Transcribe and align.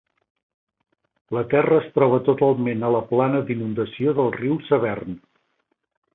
La 1.37 1.43
terra 1.51 1.77
es 1.81 1.85
troba 1.97 2.19
totalment 2.29 2.81
a 2.87 2.91
la 2.97 3.03
plana 3.13 3.43
d'inundació 3.51 4.17
del 4.23 4.35
riu 4.41 4.59
Severn. 4.73 5.21